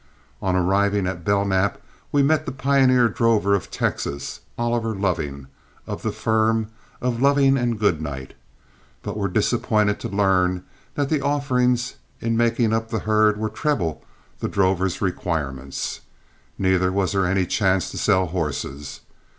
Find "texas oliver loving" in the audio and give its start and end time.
3.69-5.45